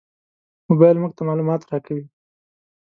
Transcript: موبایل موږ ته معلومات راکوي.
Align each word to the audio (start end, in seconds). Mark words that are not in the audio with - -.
موبایل 0.69 0.97
موږ 1.01 1.11
ته 1.17 1.21
معلومات 1.29 1.61
راکوي. 1.69 2.05